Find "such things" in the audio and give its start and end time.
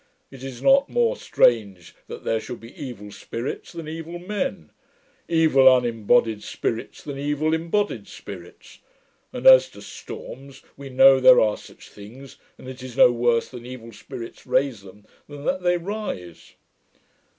11.55-12.37